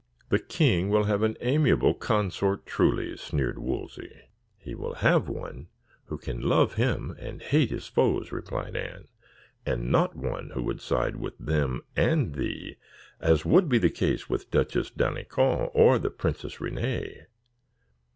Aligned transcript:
"The 0.29 0.39
king 0.39 0.89
will 0.89 1.03
have 1.03 1.21
an 1.21 1.37
amiable 1.41 1.93
consort, 1.93 2.65
truly," 2.65 3.15
sneered 3.17 3.59
Wolsey. 3.59 4.09
"He 4.57 4.73
will 4.73 4.95
have 4.95 5.29
one 5.29 5.67
who 6.05 6.17
can 6.17 6.41
love 6.41 6.73
him 6.73 7.15
and 7.19 7.39
hate 7.39 7.69
his 7.69 7.85
foes," 7.85 8.31
replied 8.31 8.75
Anne; 8.75 9.09
"and 9.63 9.91
not 9.91 10.15
one 10.15 10.49
who 10.55 10.63
would 10.63 10.81
side 10.81 11.17
with 11.17 11.37
them 11.37 11.83
and 11.95 12.33
thee, 12.33 12.77
as 13.19 13.45
would 13.45 13.69
be 13.69 13.77
the 13.77 13.91
case 13.91 14.27
with 14.27 14.49
the 14.49 14.63
Duchess 14.63 14.89
d'Alencon 14.89 15.69
or 15.71 15.99
the 15.99 16.09
Princess 16.09 16.59
Renee. 16.59 17.27